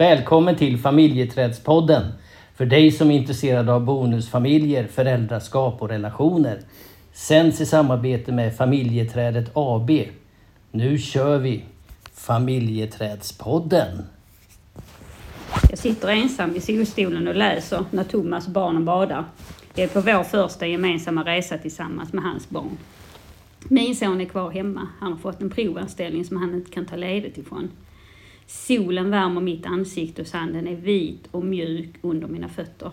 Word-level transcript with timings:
Välkommen 0.00 0.56
till 0.56 0.78
Familjeträdspodden. 0.78 2.02
För 2.54 2.66
dig 2.66 2.92
som 2.92 3.10
är 3.10 3.16
intresserad 3.16 3.70
av 3.70 3.84
bonusfamiljer, 3.84 4.86
föräldraskap 4.86 5.82
och 5.82 5.88
relationer. 5.88 6.60
Sänds 7.12 7.60
i 7.60 7.66
samarbete 7.66 8.32
med 8.32 8.56
Familjeträdet 8.56 9.50
AB. 9.54 9.90
Nu 10.70 10.98
kör 10.98 11.38
vi! 11.38 11.64
Familjeträdspodden. 12.14 14.02
Jag 15.70 15.78
sitter 15.78 16.08
ensam 16.08 16.56
i 16.56 16.60
solstolen 16.60 17.28
och 17.28 17.36
läser 17.36 17.84
när 17.90 18.04
Thomas 18.04 18.48
barnen 18.48 18.84
badar. 18.84 19.24
Det 19.74 19.82
är 19.82 19.88
på 19.88 20.00
vår 20.00 20.24
första 20.24 20.66
gemensamma 20.66 21.24
resa 21.24 21.58
tillsammans 21.58 22.12
med 22.12 22.24
hans 22.24 22.50
barn. 22.50 22.78
Min 23.68 23.96
son 23.96 24.20
är 24.20 24.24
kvar 24.24 24.50
hemma. 24.50 24.88
Han 25.00 25.12
har 25.12 25.18
fått 25.18 25.40
en 25.40 25.50
provanställning 25.50 26.24
som 26.24 26.36
han 26.36 26.54
inte 26.54 26.70
kan 26.70 26.86
ta 26.86 26.96
ledigt 26.96 27.38
ifrån. 27.38 27.70
Solen 28.52 29.10
värmer 29.10 29.40
mitt 29.40 29.66
ansikte 29.66 30.22
och 30.22 30.28
sanden 30.28 30.68
är 30.68 30.76
vit 30.76 31.28
och 31.30 31.44
mjuk 31.44 31.90
under 32.02 32.28
mina 32.28 32.48
fötter. 32.48 32.90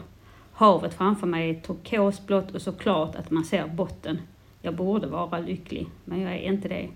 Havet 0.53 0.93
framför 0.93 1.27
mig 1.27 1.49
är 1.49 1.53
turkosblått 1.61 2.55
och 2.55 2.61
så 2.61 2.71
klart 2.71 3.15
att 3.15 3.31
man 3.31 3.45
ser 3.45 3.67
botten. 3.67 4.19
Jag 4.61 4.75
borde 4.75 5.07
vara 5.07 5.39
lycklig, 5.39 5.87
men 6.05 6.21
jag 6.21 6.33
är 6.33 6.37
inte 6.37 6.67
det. 6.67 6.89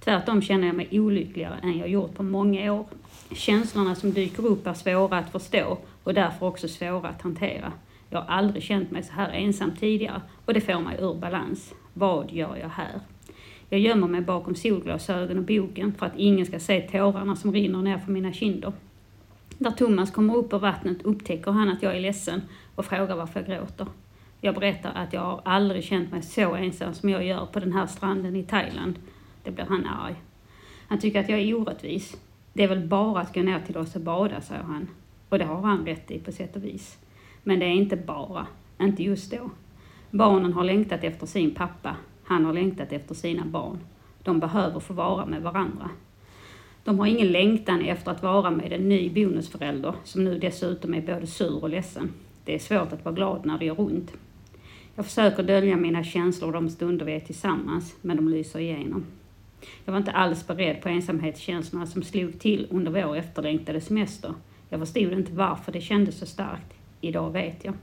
Tvärtom 0.00 0.42
känner 0.42 0.66
jag 0.66 0.76
mig 0.76 0.88
olyckligare 1.00 1.58
än 1.62 1.78
jag 1.78 1.88
gjort 1.88 2.14
på 2.14 2.22
många 2.22 2.72
år. 2.72 2.86
Känslorna 3.30 3.94
som 3.94 4.12
dyker 4.12 4.46
upp 4.46 4.66
är 4.66 4.74
svåra 4.74 5.18
att 5.18 5.32
förstå 5.32 5.78
och 6.04 6.14
därför 6.14 6.46
också 6.46 6.68
svåra 6.68 7.08
att 7.08 7.22
hantera. 7.22 7.72
Jag 8.10 8.20
har 8.20 8.26
aldrig 8.26 8.62
känt 8.62 8.90
mig 8.90 9.02
så 9.02 9.12
här 9.12 9.30
ensam 9.30 9.72
tidigare 9.80 10.22
och 10.44 10.54
det 10.54 10.60
får 10.60 10.80
mig 10.80 10.98
ur 11.00 11.14
balans. 11.14 11.74
Vad 11.94 12.30
gör 12.30 12.56
jag 12.56 12.68
här? 12.68 13.00
Jag 13.72 13.80
gömmer 13.80 14.08
mig 14.08 14.20
bakom 14.20 14.54
solglasögon 14.54 15.38
och 15.38 15.44
boken 15.44 15.92
för 15.92 16.06
att 16.06 16.12
ingen 16.16 16.46
ska 16.46 16.58
se 16.58 16.80
tårarna 16.80 17.36
som 17.36 17.52
rinner 17.52 17.82
ner 17.82 17.98
för 17.98 18.12
mina 18.12 18.32
kinder. 18.32 18.72
När 19.58 19.70
Thomas 19.70 20.10
kommer 20.10 20.36
upp 20.36 20.52
ur 20.52 20.58
vattnet 20.58 21.02
upptäcker 21.02 21.50
han 21.50 21.68
att 21.68 21.82
jag 21.82 21.96
är 21.96 22.00
ledsen 22.00 22.42
och 22.74 22.84
frågar 22.84 23.16
varför 23.16 23.40
jag 23.40 23.48
gråter. 23.48 23.86
Jag 24.40 24.54
berättar 24.54 24.92
att 24.94 25.12
jag 25.12 25.20
har 25.20 25.40
aldrig 25.44 25.84
känt 25.84 26.10
mig 26.10 26.22
så 26.22 26.54
ensam 26.54 26.94
som 26.94 27.08
jag 27.08 27.26
gör 27.26 27.46
på 27.46 27.60
den 27.60 27.72
här 27.72 27.86
stranden 27.86 28.36
i 28.36 28.42
Thailand. 28.42 28.98
Det 29.42 29.50
blir 29.50 29.64
han 29.64 29.86
arg. 29.86 30.14
Han 30.88 30.98
tycker 30.98 31.20
att 31.20 31.28
jag 31.28 31.40
är 31.40 31.54
orättvis. 31.54 32.16
Det 32.52 32.62
är 32.62 32.68
väl 32.68 32.88
bara 32.88 33.20
att 33.20 33.34
gå 33.34 33.42
ner 33.42 33.60
till 33.66 33.76
oss 33.76 33.96
och 33.96 34.02
bada, 34.02 34.40
säger 34.40 34.62
han. 34.62 34.88
Och 35.28 35.38
det 35.38 35.44
har 35.44 35.60
han 35.62 35.86
rätt 35.86 36.10
i 36.10 36.18
på 36.18 36.32
sätt 36.32 36.56
och 36.56 36.64
vis. 36.64 36.98
Men 37.42 37.58
det 37.58 37.66
är 37.66 37.74
inte 37.74 37.96
bara, 37.96 38.46
inte 38.80 39.02
just 39.02 39.30
då. 39.30 39.50
Barnen 40.10 40.52
har 40.52 40.64
längtat 40.64 41.04
efter 41.04 41.26
sin 41.26 41.54
pappa. 41.54 41.96
Han 42.24 42.44
har 42.44 42.52
längtat 42.52 42.92
efter 42.92 43.14
sina 43.14 43.44
barn. 43.44 43.78
De 44.22 44.40
behöver 44.40 44.80
få 44.80 44.94
vara 44.94 45.26
med 45.26 45.42
varandra. 45.42 45.90
De 46.84 46.98
har 46.98 47.06
ingen 47.06 47.32
längtan 47.32 47.80
efter 47.80 48.10
att 48.10 48.22
vara 48.22 48.50
med 48.50 48.72
en 48.72 48.88
ny 48.88 49.10
bonusförälder 49.10 49.94
som 50.04 50.24
nu 50.24 50.38
dessutom 50.38 50.94
är 50.94 51.00
både 51.00 51.26
sur 51.26 51.62
och 51.62 51.70
ledsen. 51.70 52.12
Det 52.44 52.54
är 52.54 52.58
svårt 52.58 52.92
att 52.92 53.04
vara 53.04 53.14
glad 53.14 53.46
när 53.46 53.58
det 53.58 53.64
gör 53.64 53.80
ont. 53.80 54.12
Jag 54.94 55.06
försöker 55.06 55.42
dölja 55.42 55.76
mina 55.76 56.04
känslor 56.04 56.52
de 56.52 56.68
stunder 56.70 57.06
vi 57.06 57.12
är 57.12 57.20
tillsammans, 57.20 57.96
men 58.00 58.16
de 58.16 58.28
lyser 58.28 58.58
igenom. 58.58 59.06
Jag 59.84 59.92
var 59.92 59.98
inte 59.98 60.12
alls 60.12 60.46
beredd 60.46 60.82
på 60.82 60.88
ensamhetskänslorna 60.88 61.86
som 61.86 62.02
slog 62.02 62.40
till 62.40 62.66
under 62.70 62.92
vår 62.92 63.16
efterlängtade 63.16 63.80
semester. 63.80 64.34
Jag 64.68 64.80
förstod 64.80 65.12
inte 65.12 65.32
varför 65.32 65.72
det 65.72 65.80
kändes 65.80 66.18
så 66.18 66.26
starkt. 66.26 66.74
Idag 67.00 67.30
vet 67.30 67.64
jag. 67.64 67.74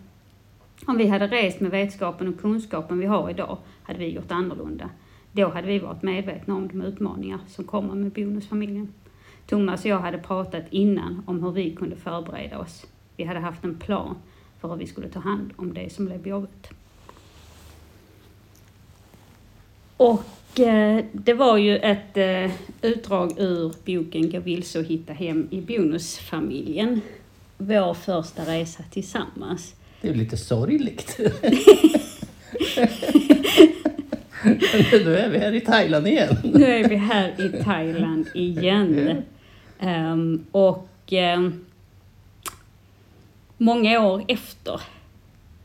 Om 0.86 0.98
vi 0.98 1.08
hade 1.08 1.28
rest 1.28 1.60
med 1.60 1.72
vetskapen 1.72 2.28
och 2.28 2.40
kunskapen 2.42 3.00
vi 3.00 3.06
har 3.06 3.30
idag 3.30 3.58
hade 3.84 4.00
vi 4.00 4.10
gjort 4.10 4.32
annorlunda. 4.32 4.90
Då 5.32 5.50
hade 5.50 5.68
vi 5.68 5.80
varit 5.80 6.04
medvetna 6.04 6.56
om 6.56 6.68
de 6.68 6.82
utmaningar 6.82 7.40
som 7.48 7.66
kommer 7.66 7.96
med 7.96 8.12
bonusfamiljen. 8.12 8.94
Thomas 9.48 9.82
och 9.82 9.90
jag 9.90 10.00
hade 10.00 10.18
pratat 10.18 10.64
innan 10.70 11.24
om 11.26 11.44
hur 11.44 11.52
vi 11.52 11.76
kunde 11.76 11.96
förbereda 11.96 12.60
oss. 12.60 12.86
Vi 13.16 13.24
hade 13.24 13.40
haft 13.40 13.64
en 13.64 13.76
plan 13.76 14.16
för 14.62 14.70
hur 14.70 14.76
vi 14.76 14.88
skulle 14.88 15.10
ta 15.10 15.20
hand 15.20 15.54
om 15.56 15.74
det 15.74 15.94
som 15.94 16.06
blev 16.06 16.28
jobbigt. 16.28 16.70
Och 19.98 20.60
eh, 20.60 21.06
det 21.12 21.34
var 21.34 21.58
ju 21.58 21.78
ett 21.78 22.18
eh, 22.18 22.52
utdrag 22.82 23.40
ur 23.40 23.74
boken 23.86 24.32
Gå 24.32 24.40
vilse 24.40 24.80
och 24.80 24.86
hitta 24.86 25.14
hem 25.14 25.48
i 25.52 25.62
bonusfamiljen. 25.62 27.02
Vår 27.58 27.94
första 27.94 28.42
resa 28.42 28.84
tillsammans. 28.84 29.76
Det 30.02 30.10
är 30.10 30.14
lite 30.14 30.38
sorgligt. 30.38 31.20
nu 34.92 35.18
är 35.18 35.30
vi 35.30 35.38
här 35.38 35.56
i 35.56 35.62
Thailand 35.62 36.08
igen. 36.08 36.38
Nu 36.44 36.66
är 36.66 36.90
vi 36.90 36.96
här 36.96 37.42
i 37.42 37.64
Thailand 37.64 38.28
igen. 38.34 39.22
Um, 39.80 40.46
och 40.52 40.88
um, 41.38 41.66
många 43.58 44.00
år 44.08 44.24
efter, 44.28 44.82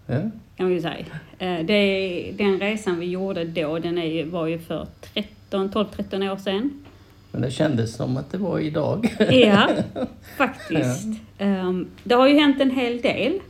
Ja. 0.07 0.21
kan 0.57 0.69
vi 0.69 0.81
säga. 0.81 1.05
Uh, 1.43 1.67
det, 1.67 2.33
den 2.39 2.61
resan 2.61 3.01
vi 3.01 3.07
gjorde 3.07 3.45
då, 3.45 3.79
den 3.79 3.99
är, 3.99 4.25
var 4.25 4.47
ju 4.47 4.59
för 4.59 4.87
13, 5.15 5.71
12-13 5.71 6.33
år 6.33 6.37
sedan. 6.37 6.85
Men 7.31 7.43
det 7.43 7.51
kändes 7.51 7.97
som 7.97 8.17
att 8.17 8.33
det 8.33 8.39
var 8.39 8.59
idag. 8.59 9.17
Ja, 9.31 9.69
faktiskt. 10.37 11.07
Um, 11.39 11.87
det 12.05 12.15
har 12.15 12.29
ju 12.29 12.39
hänt 12.39 12.61
en 12.61 12.71
hel 12.71 13.01
del 13.01 13.41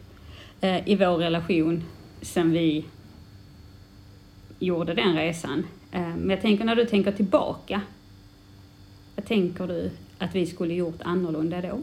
eh, 0.64 0.88
i 0.88 0.97
vår 0.97 1.16
relation 1.16 1.84
sen 2.22 2.52
vi 2.52 2.84
gjorde 4.58 4.94
den 4.94 5.14
resan. 5.14 5.66
Eh, 5.92 6.00
men 6.00 6.30
jag 6.30 6.41
tänker 6.41 6.64
när 6.64 6.76
du 6.76 6.84
tänker 6.84 7.12
tillbaka, 7.12 7.80
vad 9.16 9.26
tänker 9.26 9.66
du 9.66 9.91
att 10.19 10.34
vi 10.34 10.47
skulle 10.47 10.75
gjort 10.75 11.02
annorlunda 11.02 11.60
då? 11.60 11.78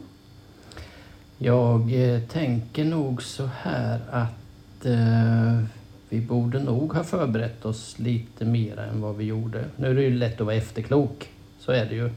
Jag 1.38 1.92
eh, 1.94 2.20
tänker 2.20 2.84
nog 2.84 3.22
så 3.22 3.46
här 3.62 4.00
att 4.10 4.86
eh, 4.86 5.64
vi 6.08 6.20
borde 6.20 6.62
nog 6.62 6.92
ha 6.92 7.04
förberett 7.04 7.64
oss 7.64 7.98
lite 7.98 8.44
mer 8.44 8.78
än 8.78 9.00
vad 9.00 9.16
vi 9.16 9.24
gjorde. 9.24 9.64
Nu 9.76 9.90
är 9.90 9.94
det 9.94 10.02
ju 10.02 10.18
lätt 10.18 10.40
att 10.40 10.46
vara 10.46 10.56
efterklok, 10.56 11.28
så 11.60 11.72
är 11.72 11.86
det 11.86 11.94
ju. 11.94 12.10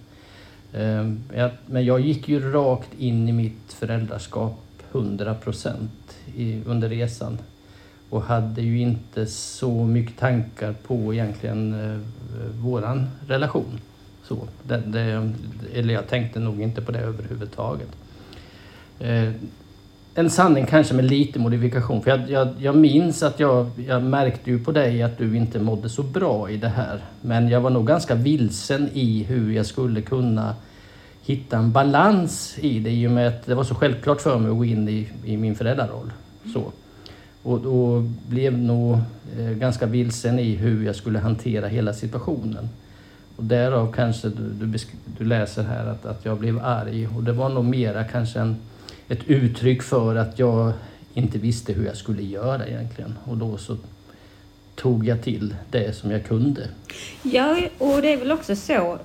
Eh, 0.74 1.14
jag, 1.36 1.52
men 1.66 1.86
jag 1.86 2.00
gick 2.00 2.30
ju 2.30 2.52
rakt 2.52 3.00
in 3.00 3.30
i 3.30 3.32
mitt 3.32 3.74
föräldraskap 3.74 4.65
100 4.96 5.34
procent 5.34 6.18
under 6.66 6.90
resan 6.90 7.38
och 8.10 8.22
hade 8.22 8.62
ju 8.62 8.80
inte 8.80 9.26
så 9.26 9.86
mycket 9.86 10.18
tankar 10.18 10.76
på 10.88 11.14
egentligen 11.14 11.74
eh, 11.74 12.00
våran 12.64 13.08
relation. 13.28 13.80
Så, 14.24 14.38
det, 14.64 14.78
det, 14.78 15.32
eller 15.74 15.94
jag 15.94 16.08
tänkte 16.08 16.40
nog 16.40 16.62
inte 16.62 16.82
på 16.82 16.92
det 16.92 17.00
överhuvudtaget. 17.00 17.90
Eh, 19.00 19.32
en 20.18 20.30
sanning 20.30 20.66
kanske 20.66 20.94
med 20.94 21.06
lite 21.06 21.40
modifikation. 21.40 22.02
För 22.02 22.12
jag, 22.12 22.30
jag, 22.30 22.48
jag 22.60 22.76
minns 22.76 23.24
att 23.24 23.40
jag, 23.40 23.70
jag 23.88 24.04
märkte 24.04 24.52
ju 24.52 24.64
på 24.64 24.72
dig 24.72 25.04
att 25.04 25.18
du 25.18 25.38
inte 25.38 25.60
mådde 25.60 25.90
så 25.90 26.04
bra 26.04 26.50
i 26.50 26.58
det 26.58 26.70
här. 26.70 27.02
Men 27.22 27.50
jag 27.50 27.62
var 27.62 27.70
nog 27.70 27.88
ganska 27.88 28.16
vilsen 28.16 28.90
i 28.94 29.24
hur 29.24 29.52
jag 29.52 29.66
skulle 29.66 30.02
kunna 30.02 30.56
hitta 31.26 31.58
en 31.58 31.72
balans 31.72 32.56
i 32.60 32.80
det 32.80 32.92
i 32.92 33.08
och 33.08 33.12
med 33.12 33.28
att 33.28 33.46
det 33.46 33.56
var 33.56 33.64
så 33.64 33.76
självklart 33.76 34.22
för 34.22 34.40
mig 34.40 34.52
att 34.52 34.58
gå 34.58 34.66
in 34.66 34.90
i, 34.90 35.08
i 35.26 35.38
min 35.38 35.56
föräldraroll. 35.56 36.12
Så. 36.54 36.72
Och 37.44 37.62
då 37.62 38.02
blev 38.28 38.58
nog 38.58 38.98
eh, 39.40 39.50
ganska 39.50 39.86
vilsen 39.86 40.40
i 40.40 40.56
hur 40.56 40.86
jag 40.86 40.96
skulle 40.96 41.20
hantera 41.20 41.68
hela 41.68 41.94
situationen. 41.94 42.70
Och 43.36 43.44
därav 43.44 43.94
kanske 43.94 44.30
du, 44.30 44.66
du, 44.66 44.78
du 45.18 45.26
läser 45.26 45.64
här 45.64 45.86
att, 45.86 46.06
att 46.06 46.26
jag 46.26 46.38
blev 46.38 46.60
arg 46.66 47.08
och 47.08 47.24
det 47.24 47.34
var 47.34 47.50
nog 47.50 47.66
mera 47.66 48.04
kanske 48.04 48.40
en, 48.40 48.56
ett 49.08 49.24
uttryck 49.28 49.82
för 49.82 50.16
att 50.16 50.40
jag 50.40 50.74
inte 51.14 51.38
visste 51.38 51.74
hur 51.74 51.86
jag 51.86 51.98
skulle 51.98 52.24
göra 52.24 52.68
egentligen. 52.68 53.18
Och 53.24 53.38
då 53.38 53.58
så 53.58 53.78
tog 54.76 55.06
jag 55.06 55.22
till 55.22 55.56
det 55.72 55.96
som 55.96 56.12
jag 56.12 56.26
kunde. 56.26 56.70
Ja, 57.24 57.58
och 57.78 58.02
det 58.02 58.14
är 58.14 58.18
väl 58.18 58.32
också 58.32 58.56
så 58.56 59.00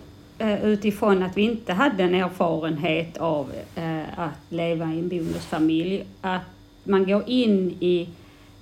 utifrån 0.62 1.22
att 1.22 1.36
vi 1.36 1.42
inte 1.42 1.72
hade 1.72 2.04
en 2.04 2.14
erfarenhet 2.14 3.16
av 3.16 3.52
eh, 3.74 4.18
att 4.18 4.38
leva 4.48 4.92
i 4.92 4.98
en 4.98 5.08
bonusfamilj, 5.08 6.04
att 6.20 6.42
man 6.84 7.06
går 7.06 7.22
in 7.26 7.70
i 7.80 8.08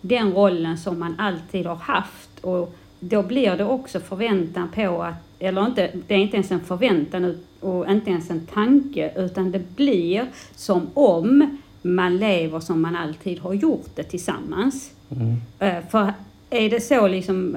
den 0.00 0.32
rollen 0.32 0.78
som 0.78 0.98
man 0.98 1.14
alltid 1.18 1.66
har 1.66 1.76
haft 1.76 2.30
och 2.40 2.74
då 3.00 3.22
blir 3.22 3.56
det 3.56 3.64
också 3.64 4.00
förväntan 4.00 4.68
på 4.74 5.02
att, 5.02 5.14
eller 5.38 5.66
inte, 5.66 5.90
det 6.06 6.14
är 6.14 6.18
inte 6.18 6.36
ens 6.36 6.50
en 6.50 6.60
förväntan 6.60 7.38
och 7.60 7.90
inte 7.90 8.10
ens 8.10 8.30
en 8.30 8.46
tanke, 8.46 9.12
utan 9.16 9.50
det 9.50 9.76
blir 9.76 10.26
som 10.54 10.86
om 10.94 11.58
man 11.82 12.16
lever 12.16 12.60
som 12.60 12.82
man 12.82 12.96
alltid 12.96 13.38
har 13.38 13.54
gjort 13.54 13.90
det 13.94 14.02
tillsammans. 14.02 14.90
Mm. 15.10 15.36
Eh, 15.58 15.84
För 15.90 16.12
är 16.50 16.70
det 16.70 16.80
så 16.80 17.08
liksom 17.08 17.56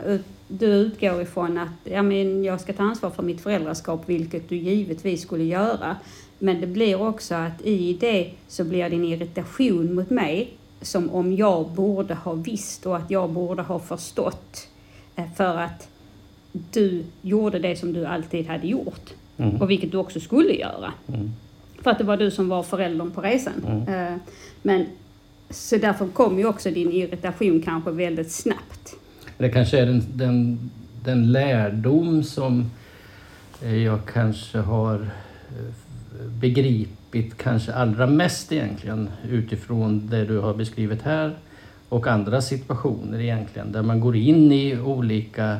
du 0.59 0.65
utgår 0.65 1.21
ifrån 1.21 1.57
att 1.57 1.69
ja, 1.83 2.01
men 2.01 2.43
jag 2.43 2.61
ska 2.61 2.73
ta 2.73 2.83
ansvar 2.83 3.09
för 3.09 3.23
mitt 3.23 3.41
föräldraskap, 3.41 4.03
vilket 4.05 4.49
du 4.49 4.55
givetvis 4.55 5.21
skulle 5.21 5.43
göra, 5.43 5.95
men 6.39 6.61
det 6.61 6.67
blir 6.67 7.01
också 7.01 7.35
att 7.35 7.61
i 7.65 7.93
det 7.93 8.31
så 8.47 8.63
blir 8.63 8.89
din 8.89 9.05
irritation 9.05 9.95
mot 9.95 10.09
mig 10.09 10.53
som 10.81 11.09
om 11.09 11.35
jag 11.35 11.69
borde 11.69 12.13
ha 12.13 12.33
visst 12.33 12.85
och 12.85 12.97
att 12.97 13.11
jag 13.11 13.29
borde 13.29 13.61
ha 13.61 13.79
förstått 13.79 14.67
eh, 15.15 15.25
för 15.37 15.57
att 15.57 15.87
du 16.51 17.03
gjorde 17.21 17.59
det 17.59 17.75
som 17.75 17.93
du 17.93 18.05
alltid 18.05 18.47
hade 18.47 18.67
gjort 18.67 19.13
Mm. 19.37 19.61
och 19.61 19.69
vilket 19.69 19.91
du 19.91 19.97
också 19.97 20.19
skulle 20.19 20.53
göra. 20.53 20.93
Mm. 21.07 21.31
För 21.83 21.91
att 21.91 21.97
det 21.97 22.03
var 22.03 22.17
du 22.17 22.31
som 22.31 22.49
var 22.49 22.63
föräldern 22.63 23.11
på 23.11 23.21
resan. 23.21 23.53
Mm. 23.67 24.13
Eh, 24.13 24.19
Men 24.61 24.85
så 25.49 25.77
därför 25.77 26.07
kom 26.07 26.39
ju 26.39 26.45
också 26.45 26.71
din 26.71 26.91
irritation 26.91 27.61
kanske 27.61 27.91
väldigt 27.91 28.31
snabbt. 28.31 28.95
Det 29.41 29.49
kanske 29.49 29.79
är 29.79 29.85
den, 29.85 30.03
den, 30.13 30.69
den 31.03 31.31
lärdom 31.31 32.23
som 32.23 32.71
eh, 33.61 33.77
jag 33.77 33.99
kanske 34.13 34.57
har 34.57 34.95
eh, 34.95 36.27
begripit 36.39 37.37
kanske 37.37 37.73
allra 37.73 38.07
mest 38.07 38.51
egentligen 38.51 39.09
utifrån 39.29 40.07
det 40.07 40.25
du 40.25 40.39
har 40.39 40.53
beskrivit 40.53 41.01
här 41.01 41.35
och 41.89 42.07
andra 42.07 42.41
situationer 42.41 43.19
egentligen 43.19 43.71
där 43.71 43.81
man 43.81 43.99
går 43.99 44.15
in 44.15 44.51
i 44.51 44.79
olika 44.79 45.57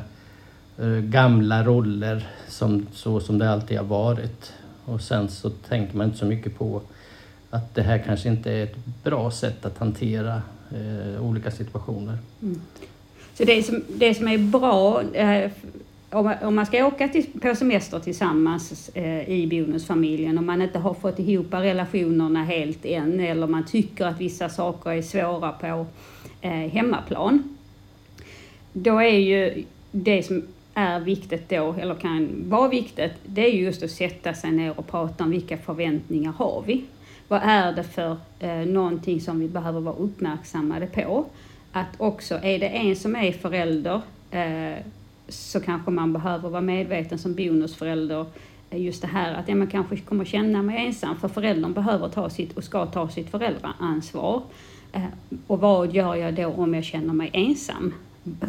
eh, 0.78 0.88
gamla 0.88 1.64
roller 1.64 2.28
som, 2.48 2.86
så 2.92 3.20
som 3.20 3.38
det 3.38 3.50
alltid 3.50 3.78
har 3.78 3.84
varit. 3.84 4.52
Och 4.84 5.00
sen 5.00 5.28
så 5.28 5.50
tänker 5.50 5.96
man 5.96 6.06
inte 6.06 6.18
så 6.18 6.26
mycket 6.26 6.58
på 6.58 6.82
att 7.50 7.74
det 7.74 7.82
här 7.82 7.98
kanske 7.98 8.28
inte 8.28 8.52
är 8.52 8.64
ett 8.64 8.76
bra 9.04 9.30
sätt 9.30 9.64
att 9.66 9.78
hantera 9.78 10.42
eh, 10.70 11.24
olika 11.24 11.50
situationer. 11.50 12.18
Mm. 12.42 12.60
Så 13.34 13.44
det 13.44 13.62
som, 13.62 13.82
det 13.88 14.14
som 14.14 14.28
är 14.28 14.38
bra 14.38 15.02
eh, 15.12 15.50
om, 16.10 16.54
man- 16.54 16.66
ska 16.66 16.86
åka 16.86 17.08
till, 17.08 17.26
på 17.40 17.54
semester 17.54 17.98
tillsammans 17.98 18.88
eh, 18.94 19.28
i 19.30 19.46
bonusfamiljen 19.46 20.38
och 20.38 20.44
man 20.44 20.62
inte 20.62 20.78
har 20.78 20.94
fått 20.94 21.18
ihop 21.18 21.46
relationerna 21.54 22.44
helt 22.44 22.84
än 22.84 23.20
eller 23.20 23.46
man 23.46 23.66
tycker 23.66 24.06
att 24.06 24.20
vissa 24.20 24.48
saker 24.48 24.90
är 24.90 25.02
svåra 25.02 25.52
på 25.52 25.86
eh, 26.40 26.50
hemmaplan. 26.50 27.56
Då 28.72 28.98
är 28.98 29.18
ju 29.18 29.64
det 29.90 30.22
som 30.22 30.42
är 30.74 31.00
viktigt 31.00 31.48
då, 31.48 31.74
eller 31.80 31.94
kan 31.94 32.44
vara 32.48 32.68
viktigt, 32.68 33.12
det 33.26 33.46
är 33.46 33.50
just 33.50 33.82
att 33.82 33.90
sätta 33.90 34.34
sig 34.34 34.50
ner 34.52 34.78
och 34.78 34.86
prata 34.86 35.24
om 35.24 35.30
vilka 35.30 35.56
förväntningar 35.58 36.32
har 36.32 36.62
vi? 36.66 36.84
Vad 37.28 37.40
är 37.44 37.72
det 37.72 37.84
för 37.84 38.16
eh, 38.40 38.66
någonting 38.66 39.20
som 39.20 39.40
vi 39.40 39.48
behöver 39.48 39.80
vara 39.80 39.94
uppmärksammade 39.96 40.86
på? 40.86 41.24
Att 41.72 41.88
också, 41.98 42.34
är 42.42 42.58
det 42.58 42.68
en 42.68 42.96
som 42.96 43.16
är 43.16 43.32
förälder 43.32 44.00
eh, 44.30 44.84
så 45.28 45.60
kanske 45.60 45.90
man 45.90 46.12
behöver 46.12 46.48
vara 46.48 46.60
medveten 46.60 47.18
som 47.18 47.34
bonusförälder 47.34 48.26
eh, 48.70 48.80
just 48.80 49.02
det 49.02 49.08
här 49.08 49.34
att 49.34 49.48
ja, 49.48 49.54
man 49.54 49.66
kanske 49.66 49.96
kommer 49.96 50.24
känna 50.24 50.62
mig 50.62 50.86
ensam 50.86 51.16
för 51.16 51.28
föräldern 51.28 51.72
behöver 51.72 52.08
ta 52.08 52.30
sitt 52.30 52.56
och 52.56 52.64
ska 52.64 52.86
ta 52.86 53.08
sitt 53.08 53.30
föräldraansvar. 53.30 54.42
Eh, 54.92 55.02
och 55.46 55.60
vad 55.60 55.94
gör 55.94 56.14
jag 56.14 56.34
då 56.34 56.46
om 56.46 56.74
jag 56.74 56.84
känner 56.84 57.14
mig 57.14 57.30
ensam? 57.32 57.94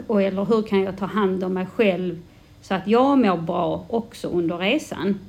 Och, 0.07 0.21
eller 0.21 0.45
hur 0.45 0.61
kan 0.61 0.81
jag 0.81 0.97
ta 0.97 1.05
hand 1.05 1.43
om 1.43 1.53
mig 1.53 1.65
själv 1.65 2.21
så 2.61 2.73
att 2.73 2.87
jag 2.87 3.17
mår 3.17 3.37
bra 3.37 3.85
också 3.89 4.27
under 4.27 4.57
resan? 4.57 5.19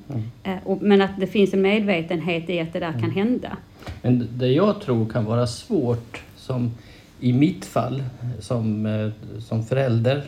Eh, 0.43 0.55
och, 0.63 0.81
men 0.81 1.01
att 1.01 1.19
det 1.19 1.27
finns 1.27 1.53
en 1.53 1.61
medvetenhet 1.61 2.49
i 2.49 2.59
att 2.59 2.73
det 2.73 2.79
där 2.79 2.99
kan 2.99 3.11
hända. 3.11 3.57
Men 4.01 4.27
det 4.31 4.47
jag 4.47 4.81
tror 4.81 5.09
kan 5.09 5.25
vara 5.25 5.47
svårt, 5.47 6.23
som 6.35 6.71
i 7.19 7.33
mitt 7.33 7.65
fall 7.65 8.03
som, 8.39 8.85
eh, 8.85 9.39
som 9.39 9.63
förälder, 9.63 10.23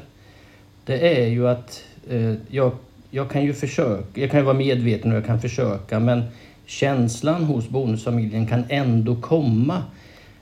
det 0.85 1.21
är 1.21 1.27
ju 1.27 1.47
att 1.47 1.83
eh, 2.09 2.33
jag, 2.47 2.71
jag 3.11 3.29
kan 3.29 3.43
ju 3.43 3.53
försöka, 3.53 4.21
jag 4.21 4.31
kan 4.31 4.39
ju 4.39 4.45
vara 4.45 4.57
medveten 4.57 5.11
och 5.11 5.17
jag 5.17 5.25
kan 5.25 5.41
försöka, 5.41 5.99
men 5.99 6.23
känslan 6.65 7.43
hos 7.43 7.69
bonusfamiljen 7.69 8.47
kan 8.47 8.63
ändå 8.69 9.15
komma. 9.15 9.83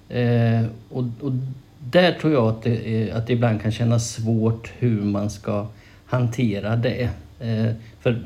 Eh, 0.10 0.64
och, 0.90 1.04
och 1.22 1.32
där 1.80 2.12
tror 2.12 2.34
jag 2.34 2.48
att 2.48 2.64
det, 2.64 3.12
att 3.12 3.28
det 3.28 3.34
ibland 3.34 3.62
kan 3.62 3.72
kännas 3.72 4.14
svårt 4.14 4.72
hur 4.78 5.02
man 5.02 5.30
ska 5.30 5.68
hantera 6.06 6.76
det. 6.76 7.10
För 8.02 8.22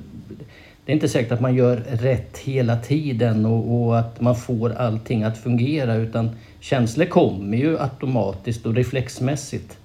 det 0.86 0.92
är 0.92 0.94
inte 0.94 1.10
säkert 1.10 1.32
att 1.32 1.42
man 1.42 1.56
gör 1.56 1.76
rätt 1.76 2.38
hela 2.38 2.78
tiden 2.78 3.46
och, 3.46 3.76
och 3.76 4.00
att 4.00 4.22
man 4.22 4.36
får 4.36 4.72
allting 4.72 5.24
att 5.24 5.38
fungera 5.38 5.96
utan 5.96 6.30
känslor 6.60 7.06
kommer 7.06 7.58
ju 7.58 7.80
automatiskt 7.80 8.66
och 8.66 8.76
reflexmässigt. 8.76 9.78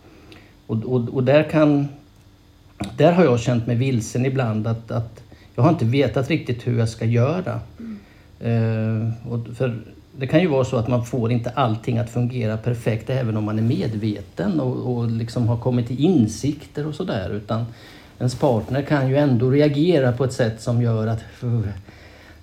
Och, 0.67 0.85
och, 0.85 1.09
och 1.09 1.25
där 1.25 1.43
kan... 1.43 1.89
Där 2.97 3.13
har 3.13 3.25
jag 3.25 3.41
känt 3.41 3.67
mig 3.67 3.77
vilsen 3.77 4.27
ibland 4.27 4.67
att, 4.67 4.91
att 4.91 5.23
jag 5.55 5.63
har 5.63 5.71
inte 5.71 5.85
vetat 5.85 6.31
riktigt 6.31 6.67
hur 6.67 6.79
jag 6.79 6.89
ska 6.89 7.05
göra. 7.05 7.61
Eh, 8.41 9.31
och 9.31 9.57
för 9.57 9.79
det 10.19 10.27
kan 10.27 10.41
ju 10.41 10.47
vara 10.47 10.65
så 10.65 10.77
att 10.77 10.89
man 10.89 11.05
får 11.05 11.33
inte 11.33 11.51
allting 11.51 11.99
att 11.99 12.11
fungera 12.11 12.57
perfekt 12.57 13.11
även 13.11 13.37
om 13.37 13.45
man 13.45 13.59
är 13.59 13.63
medveten 13.63 14.61
och, 14.61 14.97
och 14.97 15.11
liksom 15.11 15.49
har 15.49 15.57
kommit 15.57 15.87
till 15.87 16.01
insikter 16.01 16.87
och 16.87 16.95
sådär. 16.95 17.41
Ens 18.25 18.35
partner 18.35 18.83
kan 18.83 19.09
ju 19.09 19.17
ändå 19.17 19.51
reagera 19.51 20.13
på 20.13 20.25
ett 20.25 20.33
sätt 20.33 20.63
som 20.63 20.83
gör 20.83 21.07
att 21.07 21.25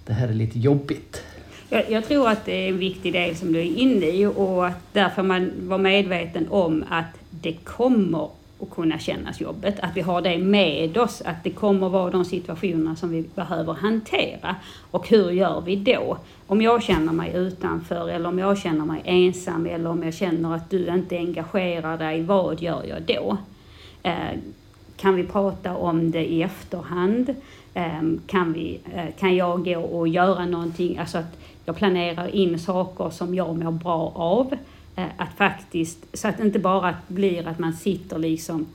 det 0.06 0.14
här 0.14 0.28
är 0.28 0.34
lite 0.34 0.60
jobbigt. 0.60 1.24
Jag, 1.70 1.92
jag 1.92 2.08
tror 2.08 2.30
att 2.30 2.46
det 2.46 2.66
är 2.66 2.70
en 2.70 2.78
viktig 2.78 3.14
del 3.14 3.36
som 3.36 3.54
du 3.54 3.60
är 3.60 3.64
inne 3.64 4.06
i 4.06 4.26
och 4.26 4.68
att 4.68 4.94
därför 4.94 5.24
man 5.24 5.52
var 5.58 5.78
medveten 5.78 6.48
om 6.50 6.84
att 6.90 7.06
det 7.30 7.54
kommer 7.54 8.30
att 8.60 8.70
kunna 8.72 9.00
kännas 9.00 9.42
jobbigt. 9.42 9.80
Att 9.80 9.96
vi 9.96 10.02
har 10.02 10.22
det 10.22 10.38
med 10.38 10.98
oss, 10.98 11.22
att 11.26 11.44
det 11.44 11.50
kommer 11.50 11.90
vara 11.90 12.12
de 12.12 12.26
situationerna 12.26 12.96
som 12.96 13.10
vi 13.10 13.26
behöver 13.36 13.74
hantera. 13.74 14.56
Och 14.92 15.10
hur 15.10 15.32
gör 15.32 15.62
vi 15.62 15.76
då? 15.76 16.18
Om 16.48 16.62
jag 16.62 16.84
känner 16.84 17.14
mig 17.14 17.32
utanför 17.36 18.10
eller 18.10 18.30
om 18.30 18.40
jag 18.40 18.58
känner 18.58 18.86
mig 18.86 19.02
ensam 19.06 19.66
eller 19.66 19.90
om 19.90 20.04
jag 20.04 20.14
känner 20.14 20.56
att 20.56 20.70
du 20.70 20.88
inte 20.88 21.18
engagerar 21.18 21.98
dig, 21.98 22.22
vad 22.22 22.62
gör 22.62 22.84
jag 22.84 23.02
då? 23.02 23.38
Eh, 24.04 24.38
kan 25.02 25.16
vi 25.16 25.24
prata 25.24 25.76
om 25.76 26.12
det 26.12 26.26
i 26.26 26.44
efterhand? 26.44 27.36
Ehm, 27.74 28.22
Kan, 28.28 28.54
vi, 28.54 28.80
eh, 28.94 29.06
kan 29.20 29.36
jag 29.36 29.66
gå 29.66 29.78
och 29.80 30.08
göra 30.08 30.46
någonting, 30.46 30.98
alltså 30.98 31.18
att 31.18 31.38
jag 31.66 31.76
planerar 31.76 32.36
in 32.36 32.60
saker 32.60 33.10
som 33.10 33.36
jag 33.36 33.64
mår 33.64 33.72
bra 33.72 34.12
av? 34.16 34.54
Eh, 34.96 35.06
Att 35.18 35.34
faktiskt, 35.38 36.18
så 36.18 36.28
att 36.28 36.38
det 36.38 36.44
inte 36.44 36.60
bara 36.60 36.96
blir 37.08 37.48
att 37.48 37.60
man 37.60 37.74
sitter 37.74 38.18
liksom 38.20 38.66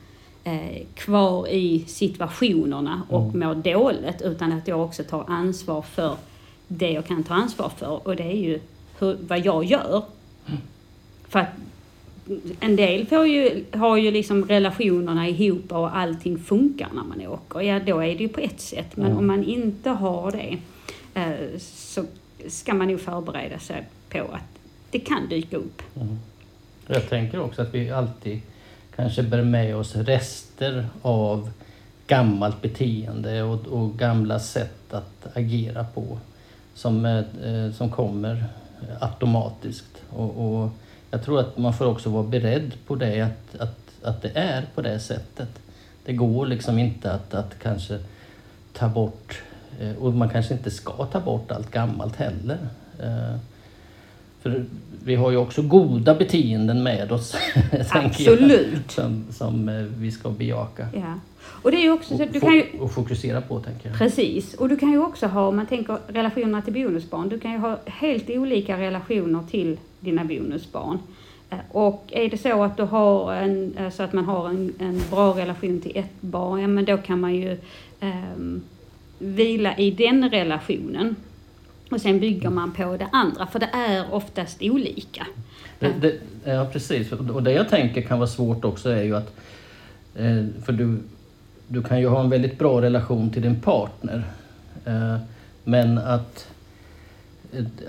eh, 0.43 0.83
kvar 0.95 1.47
i 1.47 1.83
situationerna 1.87 3.01
och 3.09 3.35
mår 3.35 3.55
dåligt, 3.55 4.21
utan 4.21 4.51
att 4.51 4.67
jag 4.67 4.81
också 4.81 5.03
tar 5.03 5.23
ansvar 5.27 5.81
för 5.81 6.15
det 6.67 6.91
jag 6.91 7.05
kan 7.05 7.23
ta 7.23 7.33
ansvar 7.33 7.69
för 7.77 8.07
och 8.07 8.15
det 8.15 8.23
är 8.23 8.37
ju 8.37 8.59
hur, 8.99 9.17
vad 9.27 9.39
jag 9.39 9.63
gör. 9.65 10.03
För 11.29 11.39
att 11.39 11.47
en 12.59 12.75
del 12.75 13.05
får 13.07 13.27
ju, 13.27 13.63
har 13.71 13.97
ju 13.97 14.11
liksom 14.11 14.45
relationerna 14.45 15.27
ihop 15.27 15.71
och 15.71 15.97
allting 15.97 16.37
funkar 16.39 16.89
när 16.93 17.03
man 17.03 17.27
åker. 17.27 17.61
Ja, 17.61 17.79
då 17.79 17.99
är 17.99 18.15
det 18.15 18.23
ju 18.23 18.29
på 18.29 18.39
ett 18.39 18.61
sätt. 18.61 18.97
Men 18.97 19.05
Mm. 19.05 19.17
om 19.17 19.27
man 19.27 19.43
inte 19.43 19.89
har 19.89 20.31
det 20.31 20.57
eh, 21.21 21.59
så 21.59 22.03
ska 22.47 22.73
man 22.73 22.87
nog 22.87 22.99
förbereda 22.99 23.59
sig 23.59 23.83
på 24.09 24.19
att 24.19 24.59
det 24.91 24.99
kan 24.99 25.29
dyka 25.29 25.57
upp. 25.57 25.81
Jag 26.87 27.09
tänker 27.09 27.39
också 27.39 27.61
att 27.61 27.73
vi 27.73 27.89
alltid 27.91 28.41
kanske 28.95 29.23
bär 29.23 29.43
med 29.43 29.75
oss 29.75 29.95
rester 29.95 30.85
av 31.01 31.49
gammalt 32.07 32.61
beteende 32.61 33.43
och, 33.43 33.67
och 33.67 33.97
gamla 33.99 34.39
sätt 34.39 34.93
att 34.93 35.37
agera 35.37 35.83
på 35.83 36.19
som, 36.73 37.05
eh, 37.05 37.17
eh, 37.17 37.71
som 37.71 37.89
kommer 37.91 38.43
automatiskt. 39.01 40.03
Och, 40.09 40.61
och 40.63 40.69
jag 41.11 41.23
tror 41.23 41.39
att 41.39 41.57
man 41.57 41.73
får 41.73 41.85
också 41.85 42.09
vara 42.09 42.23
beredd 42.23 42.73
på 42.87 42.95
det, 42.95 43.21
att, 43.21 43.61
att, 43.61 43.79
att 44.03 44.21
det 44.21 44.31
är 44.35 44.65
på 44.75 44.81
det 44.81 44.99
sättet. 44.99 45.49
Det 46.05 46.13
går 46.13 46.45
liksom 46.45 46.79
inte 46.79 47.11
att, 47.11 47.33
att 47.33 47.59
kanske 47.59 47.99
ta 48.73 48.89
bort, 48.89 49.41
eh, 49.79 49.95
och 49.97 50.13
man 50.13 50.29
kanske 50.29 50.53
inte 50.53 50.71
ska 50.71 51.05
ta 51.05 51.19
bort 51.19 51.51
allt 51.51 51.71
gammalt 51.71 52.15
heller. 52.15 52.57
Eh, 52.99 53.37
För 54.41 54.65
vi 55.03 55.15
har 55.15 55.31
ju 55.31 55.37
också 55.37 55.61
goda 55.61 56.15
beteenden 56.15 56.83
med 56.83 57.11
oss, 57.11 57.31
tänker 57.71 58.23
jag, 58.23 58.33
Absolut. 58.33 58.91
som, 58.91 59.25
som 59.31 59.69
eh, 59.69 59.75
vi 59.75 60.11
ska 60.11 60.29
bejaka. 60.29 60.87
Ja. 60.93 61.13
Och 61.61 61.71
det 61.71 61.85
är 61.85 61.91
också 61.91 62.17
så 62.17 62.25
du 62.31 62.39
kan 62.39 62.55
ju... 62.55 62.65
och 62.79 62.91
fokusera 62.91 63.41
på, 63.41 63.59
tänker 63.59 63.89
jag. 63.89 63.97
Precis, 63.97 64.53
och 64.53 64.69
du 64.69 64.77
kan 64.77 64.91
ju 64.91 65.03
också 65.03 65.27
ha, 65.27 65.47
om 65.47 65.55
man 65.55 65.65
tänker 65.67 65.97
relationerna 66.07 66.61
till 66.61 66.73
bonusbarn, 66.73 67.29
du 67.29 67.39
kan 67.39 67.51
ju 67.51 67.57
ha 67.57 67.79
helt 67.85 68.29
olika 68.29 68.77
relationer 68.77 69.43
till 69.51 69.77
dina 69.99 70.23
bonusbarn. 70.23 70.99
Eh, 71.49 71.57
och 71.71 72.03
är 72.07 72.29
det 72.29 72.37
så 72.37 72.63
att 72.63 72.77
du 72.77 72.83
har 72.83 73.33
en, 73.33 73.77
eh, 73.77 73.89
så 73.89 74.03
att 74.03 74.13
man 74.13 74.25
har 74.25 74.49
en, 74.49 74.73
en 74.79 75.01
bra 75.11 75.37
relation 75.37 75.81
till 75.81 75.97
ett 75.97 76.21
barn, 76.21 76.61
ja 76.61 76.67
men 76.67 76.85
då 76.85 76.97
kan 76.97 77.19
man 77.19 77.35
ju 77.35 77.57
um, 78.01 78.61
vila 79.19 79.77
i 79.77 79.91
den 79.91 80.29
relationen. 80.29 81.15
Och 81.91 82.01
sen 82.01 82.19
bygger 82.19 82.49
man 82.49 82.73
på 82.73 82.97
det 82.97 83.07
andra, 83.11 83.47
för 83.47 83.59
det 83.59 83.69
är 83.73 84.13
oftast 84.13 84.61
olika. 84.61 85.27
Det, 85.79 85.93
det, 86.01 86.19
ja, 86.43 86.67
precis. 86.73 87.11
Och 87.11 87.43
det 87.43 87.51
jag 87.51 87.69
tänker 87.69 88.01
kan 88.01 88.19
vara 88.19 88.29
svårt 88.29 88.65
också 88.65 88.89
är 88.89 89.03
ju 89.03 89.15
att... 89.15 89.35
Eh, 90.15 90.45
för 90.65 90.73
du, 90.73 90.97
du 91.67 91.83
kan 91.83 91.99
ju 91.99 92.07
ha 92.07 92.23
en 92.23 92.29
väldigt 92.29 92.59
bra 92.59 92.81
relation 92.81 93.29
till 93.29 93.41
din 93.41 93.61
partner. 93.61 94.23
Men 95.63 95.97
att... 95.97 96.47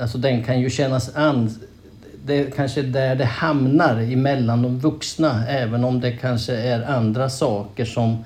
Alltså 0.01 0.19
den 0.19 0.45
kan 0.45 0.61
ju 0.61 0.71
kännas 0.71 1.17
an... 1.17 1.51
Det 2.29 2.35
är 2.35 2.51
kanske 2.51 2.83
där 2.83 3.15
det 3.15 3.25
hamnar 3.25 4.13
emellan 4.13 4.63
de 4.63 4.79
vuxna. 4.79 5.47
Även 5.49 5.85
om 5.85 6.01
det 6.01 6.13
kanske 6.13 6.57
är 6.57 6.83
andra 6.83 7.29
saker 7.29 7.85
som, 7.85 8.25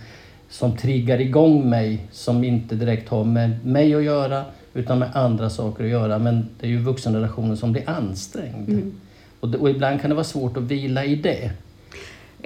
som 0.50 0.76
triggar 0.76 1.21
igång 1.21 1.71
mig. 1.71 2.06
Som 2.11 2.44
inte 2.44 2.75
direkt 2.75 3.09
har 3.09 3.25
med 3.25 3.66
mig 3.66 3.94
att 3.94 4.02
göra. 4.02 4.44
utan 4.75 4.99
med 4.99 5.16
andra 5.16 5.50
saker 5.50 5.85
att 5.85 5.90
göra. 5.90 6.18
Men 6.18 6.49
det 6.61 6.66
är 6.66 6.71
ju 6.71 6.78
vuxenrelationen 6.78 7.56
som 7.56 7.73
blir 7.73 7.90
ansträngd. 7.90 8.68
Mm. 8.68 8.92
Och, 9.40 9.49
det, 9.49 9.59
och 9.59 9.71
ibland 9.71 10.00
kan 10.00 10.11
det 10.11 10.16
vara 10.16 10.25
svårt 10.25 10.56
att 10.56 10.62
vila 10.62 11.04
i 11.04 11.16
det. 11.16 11.50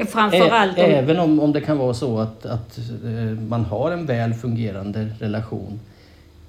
Framförallt 0.08 0.78
Ä, 0.78 0.84
om, 0.84 0.90
Även 0.90 1.18
om, 1.18 1.40
om 1.40 1.52
det 1.52 1.60
kan 1.60 1.78
vara 1.78 1.94
så 1.94 2.18
att, 2.18 2.46
att 2.46 2.78
eh, 3.04 3.12
man 3.48 3.64
har 3.64 3.90
en 3.90 4.06
väl 4.06 4.34
fungerande 4.34 5.08
relation 5.18 5.80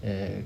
eh, 0.01 0.43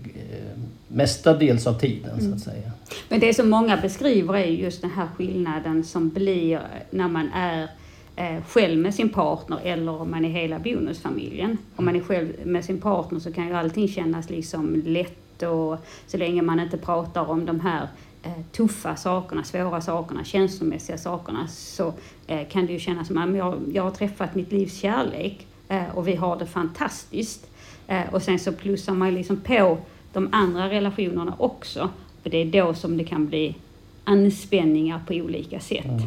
mestadels 0.88 1.68
av 1.68 1.74
tiden 1.80 2.18
så 2.20 2.26
Mm. 2.26 2.34
att 2.34 2.40
säga. 2.40 2.72
Men 3.10 3.20
det 3.20 3.34
som 3.34 3.50
många 3.50 3.78
beskriver 3.78 4.36
är 4.36 4.46
just 4.46 4.82
den 4.82 4.92
här 4.92 5.08
skillnaden 5.18 5.84
som 5.84 6.10
blir 6.10 6.62
när 6.90 7.08
man 7.08 7.30
är 7.34 7.68
eh, 8.16 8.44
själv 8.48 8.80
med 8.80 8.94
sin 8.96 9.10
partner 9.10 9.60
eller 9.64 10.02
om 10.02 10.12
man 10.12 10.26
är 10.26 10.30
hela 10.30 10.60
bonusfamiljen. 10.60 11.58
Om 11.76 11.86
man 11.86 11.96
är 11.96 12.00
själv 12.00 12.28
med 12.46 12.66
sin 12.66 12.82
partner 12.82 13.20
så 13.20 13.32
kan 13.34 13.48
ju 13.48 13.54
allting 13.54 13.88
kännas 13.88 14.30
liksom 14.30 14.84
lätt 14.86 15.44
och 15.44 15.78
så 16.08 16.18
länge 16.18 16.42
man 16.42 16.60
inte 16.60 16.78
pratar 16.78 17.30
om 17.30 17.46
de 17.46 17.60
här 17.60 17.88
eh, 18.24 18.32
tuffa 18.52 18.96
sakerna, 18.96 19.44
svåra 19.44 19.82
sakerna, 19.82 20.24
känslomässiga 20.24 20.98
sakerna 20.98 21.48
så 21.48 21.94
eh, 22.28 22.48
kan 22.48 22.66
det 22.66 22.74
ju 22.74 22.80
kännas 22.80 23.08
som 23.08 23.18
att 23.18 23.38
jag, 23.38 23.60
jag 23.74 23.84
har 23.84 23.92
träffat 23.92 24.36
mitt 24.36 24.52
livs 24.52 24.80
kärlek 24.80 25.48
eh, 25.70 25.90
och 25.98 26.08
vi 26.08 26.16
har 26.16 26.40
det 26.40 26.46
fantastiskt. 26.46 27.48
Eh, 27.92 28.14
och 28.14 28.22
sen 28.22 28.40
så 28.40 28.52
plussar 28.52 28.94
man 28.94 29.14
liksom 29.14 29.38
på 29.42 29.78
de 30.14 30.30
andra 30.32 30.70
relationerna 30.70 31.34
också. 31.38 31.90
Och 32.24 32.30
det 32.30 32.38
är 32.38 32.46
då 32.46 32.74
som 32.74 32.98
det 32.98 33.04
kan 33.04 33.28
bli 33.28 33.56
anspänningar 34.04 35.00
på 35.08 35.14
olika 35.14 35.60
sätt. 35.60 35.86
Mm. 35.86 36.02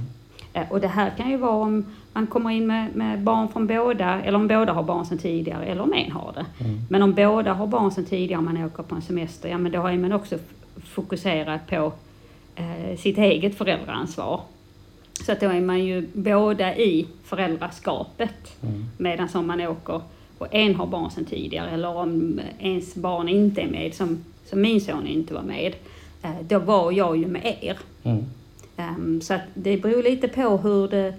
Eh, 0.53 0.73
Och 0.73 0.81
det 0.81 0.89
här 0.89 1.11
kan 1.17 1.31
ju 1.31 1.37
vara 1.37 1.53
om 1.57 1.87
man 2.13 2.27
kommer 2.27 2.51
in 2.51 2.67
med, 2.67 2.97
med 2.97 3.21
barn 3.23 3.49
från 3.49 3.67
båda, 3.67 4.23
eller 4.23 4.39
om 4.39 4.49
båda 4.49 4.73
har 4.73 4.83
barn 4.83 5.07
sedan 5.07 5.19
tidigare, 5.19 5.65
eller 5.65 5.83
om 5.83 5.93
en 5.93 6.13
har 6.13 6.33
det. 6.35 6.65
Mm. 6.65 6.81
Men 6.91 7.03
om 7.03 7.13
båda 7.15 7.53
har 7.53 7.67
barn 7.67 7.91
sedan 7.91 8.05
tidigare 8.05 8.39
och 8.39 8.45
man 8.45 8.65
åker 8.65 8.83
på 8.83 8.95
en 8.95 9.03
semester, 9.03 9.49
ja 9.49 9.59
men 9.59 9.73
då 9.73 9.79
har 9.79 9.93
man 9.93 10.13
också 10.13 10.39
fokuserat 10.85 11.67
på 11.67 11.93
eh, 12.55 12.97
sitt 12.99 13.19
eget 13.19 13.59
föräldraansvar. 13.59 14.41
Så 15.27 15.33
att 15.33 15.41
då 15.41 15.47
är 15.49 15.61
man 15.61 15.85
ju 15.85 16.07
båda 16.13 16.77
i 16.77 17.07
föräldraskapet 17.25 18.63
Mm. 18.63 18.85
medan 18.99 19.29
som 19.29 19.47
man 19.47 19.61
åker 19.61 20.01
och 20.39 20.55
en 20.55 20.75
har 20.75 20.87
barn 20.87 21.11
sedan 21.11 21.25
tidigare 21.25 21.71
eller 21.71 21.97
om 21.97 22.41
ens 22.59 22.95
barn 22.95 23.29
inte 23.29 23.61
är 23.61 23.69
med, 23.69 23.95
som, 23.95 24.25
som 24.45 24.61
min 24.61 24.81
son 24.81 25.07
inte 25.07 25.35
var 25.35 25.43
med, 25.43 25.75
eh, 26.23 26.41
då 26.49 26.59
var 26.59 26.93
jag 26.93 27.17
ju 27.17 27.27
med 27.27 27.59
er. 27.61 27.79
Mm. 28.03 28.25
Ehm, 28.77 29.21
så 29.21 29.39
det 29.55 29.77
beror 29.77 30.03
lite 30.03 30.29
på 30.29 30.57
hur 30.57 30.89
det, 30.89 31.15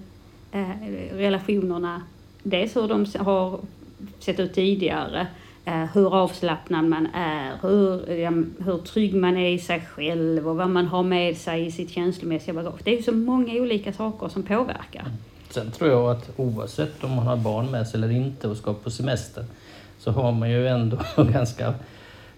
eh, 0.52 0.68
relationerna, 1.12 2.02
dels 2.42 2.76
hur 2.76 2.88
de 2.88 3.06
har 3.18 3.60
sett 4.18 4.40
ut 4.40 4.54
tidigare, 4.54 5.26
eh, 5.64 5.84
hur 5.94 6.14
avslappnad 6.14 6.84
man 6.84 7.08
är, 7.14 7.52
hur, 7.62 8.14
ja, 8.14 8.30
hur 8.64 8.78
trygg 8.78 9.14
man 9.14 9.36
är 9.36 9.48
i 9.50 9.58
sig 9.58 9.80
själv 9.80 10.48
och 10.48 10.56
vad 10.56 10.70
man 10.70 10.86
har 10.86 11.02
med 11.02 11.36
sig 11.36 11.66
i 11.66 11.70
sitt 11.70 11.90
känslomässiga 11.90 12.54
bagage. 12.54 12.80
Det 12.84 12.90
är 12.90 12.96
ju 12.96 13.02
så 13.02 13.12
många 13.12 13.54
olika 13.54 13.92
saker 13.92 14.28
som 14.28 14.42
påverkar. 14.42 15.04
Sen 15.50 15.70
tror 15.70 15.90
jag 15.90 16.10
att 16.10 16.30
oavsett 16.36 17.04
om 17.04 17.10
man 17.10 17.26
har 17.26 17.36
barn 17.36 17.70
med 17.70 17.88
sig 17.88 17.98
eller 17.98 18.10
inte 18.10 18.48
och 18.48 18.56
ska 18.56 18.74
på 18.74 18.90
semester 18.90 19.44
så 19.98 20.10
har 20.10 20.32
man 20.32 20.50
ju 20.50 20.68
ändå 20.68 20.98
ganska 21.32 21.74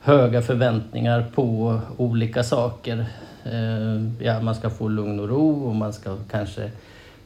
höga 0.00 0.42
förväntningar 0.42 1.26
på 1.34 1.80
olika 1.96 2.44
saker. 2.44 3.06
Eh, 3.44 4.26
ja, 4.26 4.40
man 4.40 4.54
ska 4.54 4.70
få 4.70 4.88
lugn 4.88 5.20
och 5.20 5.28
ro 5.28 5.68
och 5.68 5.74
man 5.74 5.92
ska 5.92 6.16
kanske 6.30 6.70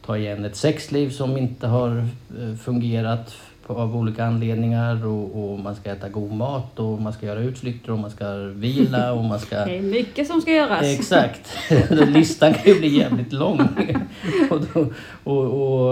ta 0.05 0.17
igen 0.17 0.45
ett 0.45 0.55
sexliv 0.55 1.09
som 1.09 1.37
inte 1.37 1.67
har 1.67 2.07
eh, 2.39 2.55
fungerat 2.55 3.35
av 3.67 3.95
olika 3.97 4.25
anledningar 4.25 5.05
och, 5.05 5.51
och 5.53 5.59
man 5.59 5.75
ska 5.75 5.91
äta 5.91 6.09
god 6.09 6.31
mat 6.31 6.79
och 6.79 7.01
man 7.01 7.13
ska 7.13 7.25
göra 7.25 7.39
utflykter 7.39 7.91
och 7.91 7.99
man 7.99 8.11
ska 8.11 8.33
vila 8.35 9.13
och 9.13 9.23
man 9.23 9.39
ska 9.39 9.55
Det 9.65 9.77
är 9.77 9.81
mycket 9.81 10.27
som 10.27 10.41
ska 10.41 10.51
göras. 10.51 10.83
Exakt. 10.83 11.57
Listan 11.89 12.53
kan 12.53 12.73
ju 12.73 12.79
bli 12.79 12.97
jävligt 12.97 13.33
lång. 13.33 13.59
och, 14.51 14.61
då, 14.73 14.87
och, 15.23 15.45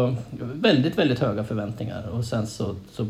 och 0.04 0.14
väldigt, 0.54 0.98
väldigt 0.98 1.20
höga 1.20 1.44
förväntningar. 1.44 2.08
Och 2.10 2.26
sen 2.26 2.48
så, 2.48 2.76
så 2.92 3.04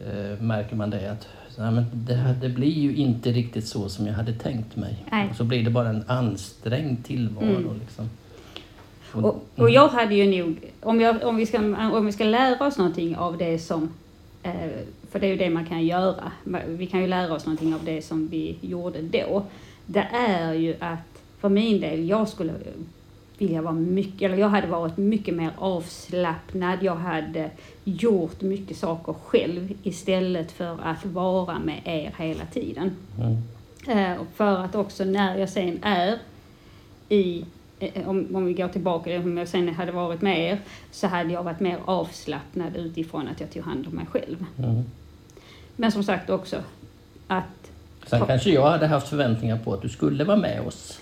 eh, 0.00 0.40
märker 0.40 0.76
man 0.76 0.90
det 0.90 1.10
att 1.10 1.28
nej, 1.58 1.70
men 1.72 1.84
det, 1.92 2.14
här- 2.14 2.36
det 2.40 2.48
blir 2.48 2.72
ju 2.80 2.94
inte 2.96 3.32
riktigt 3.32 3.66
så 3.66 3.88
som 3.88 4.06
jag 4.06 4.14
hade 4.14 4.32
tänkt 4.32 4.76
mig. 4.76 5.04
Nej. 5.10 5.28
Och 5.30 5.36
så 5.36 5.44
blir 5.44 5.64
det 5.64 5.70
bara 5.70 5.88
en 5.88 6.04
ansträngd 6.06 7.04
tillvaro. 7.04 7.44
Mm. 7.44 7.80
Liksom. 7.80 8.10
Och, 9.12 9.46
och 9.56 9.70
jag 9.70 9.88
hade 9.88 10.14
ju 10.14 10.42
nog, 10.42 10.72
om, 10.80 11.00
jag, 11.00 11.22
om, 11.22 11.36
vi 11.36 11.46
ska, 11.46 11.58
om 11.92 12.06
vi 12.06 12.12
ska 12.12 12.24
lära 12.24 12.66
oss 12.66 12.78
någonting 12.78 13.16
av 13.16 13.38
det 13.38 13.58
som, 13.58 13.90
eh, 14.42 14.52
för 15.10 15.18
det 15.20 15.26
är 15.26 15.30
ju 15.30 15.36
det 15.36 15.50
man 15.50 15.66
kan 15.66 15.86
göra, 15.86 16.32
vi 16.66 16.86
kan 16.86 17.00
ju 17.00 17.06
lära 17.06 17.34
oss 17.34 17.46
någonting 17.46 17.74
av 17.74 17.84
det 17.84 18.02
som 18.02 18.28
vi 18.28 18.56
gjorde 18.60 19.02
då. 19.02 19.42
Det 19.86 20.08
är 20.12 20.52
ju 20.52 20.76
att, 20.80 21.22
för 21.40 21.48
min 21.48 21.80
del, 21.80 22.08
jag 22.08 22.28
skulle 22.28 22.52
vilja 23.38 23.62
vara 23.62 23.74
mycket, 23.74 24.22
eller 24.22 24.36
jag 24.36 24.48
hade 24.48 24.66
varit 24.66 24.96
mycket 24.96 25.34
mer 25.34 25.50
avslappnad, 25.58 26.78
jag 26.82 26.94
hade 26.94 27.50
gjort 27.84 28.40
mycket 28.40 28.76
saker 28.76 29.12
själv 29.12 29.72
istället 29.82 30.52
för 30.52 30.78
att 30.82 31.04
vara 31.06 31.58
med 31.58 31.80
er 31.84 32.14
hela 32.18 32.44
tiden. 32.44 32.90
Mm. 33.18 33.36
Eh, 33.88 34.22
för 34.34 34.64
att 34.64 34.74
också 34.74 35.04
när 35.04 35.38
jag 35.38 35.48
sen 35.48 35.78
är 35.82 36.18
i, 37.08 37.44
om, 38.06 38.36
om 38.36 38.46
vi 38.46 38.52
går 38.52 38.68
tillbaka, 38.68 39.18
om 39.18 39.38
jag 39.38 39.48
sen 39.48 39.68
hade 39.68 39.92
varit 39.92 40.22
med 40.22 40.50
er, 40.50 40.58
så 40.90 41.06
hade 41.06 41.32
jag 41.32 41.42
varit 41.42 41.60
mer 41.60 41.78
avslappnad 41.84 42.76
utifrån 42.76 43.28
att 43.28 43.40
jag 43.40 43.50
tog 43.50 43.62
hand 43.62 43.86
om 43.86 43.92
mig 43.92 44.06
själv. 44.06 44.44
Mm. 44.58 44.84
Men 45.76 45.92
som 45.92 46.04
sagt 46.04 46.30
också 46.30 46.56
att, 47.26 47.70
Sen 48.06 48.26
kanske 48.26 48.50
jag 48.50 48.70
hade 48.70 48.86
haft 48.86 49.08
förväntningar 49.08 49.58
på 49.58 49.74
att 49.74 49.82
du 49.82 49.88
skulle 49.88 50.24
vara 50.24 50.36
med 50.36 50.60
oss. 50.66 51.00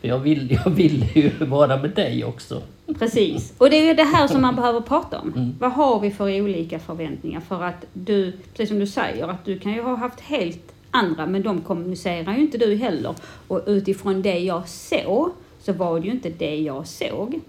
För 0.00 0.08
jag 0.08 0.18
ville 0.18 0.54
jag 0.64 0.70
ville 0.70 1.06
ju 1.14 1.44
vara 1.44 1.76
med 1.76 1.90
dig 1.90 2.24
också. 2.24 2.62
precis, 2.98 3.54
och 3.58 3.70
det 3.70 3.76
är 3.76 3.84
ju 3.84 3.94
det 3.94 4.04
här 4.04 4.28
som 4.28 4.42
man 4.42 4.56
behöver 4.56 4.80
prata 4.80 5.18
om. 5.18 5.32
Mm. 5.32 5.54
Vad 5.58 5.72
har 5.72 6.00
vi 6.00 6.10
för 6.10 6.40
olika 6.40 6.78
förväntningar? 6.78 7.40
För 7.40 7.62
att 7.62 7.84
du, 7.92 8.32
precis 8.32 8.68
som 8.68 8.78
du 8.78 8.86
säger, 8.86 9.28
att 9.28 9.44
du 9.44 9.58
kan 9.58 9.72
ju 9.72 9.82
ha 9.82 9.96
haft 9.96 10.20
helt 10.20 10.72
andra, 10.90 11.26
men 11.26 11.42
de 11.42 11.60
kommunicerar 11.60 12.34
ju 12.34 12.40
inte 12.40 12.58
du 12.58 12.76
heller. 12.76 13.14
Och 13.48 13.62
utifrån 13.66 14.22
det 14.22 14.38
jag 14.38 14.68
såg, 14.68 15.30
så 15.60 15.72
var 15.72 16.00
det 16.00 16.06
ju 16.06 16.12
inte 16.12 16.30
det 16.30 16.56
jag 16.56 16.86
såg. 16.86 17.40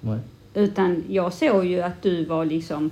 Nej. 0.00 0.18
Utan 0.54 1.04
jag 1.08 1.32
såg 1.32 1.64
ju 1.64 1.80
att 1.80 2.02
du 2.02 2.24
var 2.24 2.44
liksom 2.44 2.90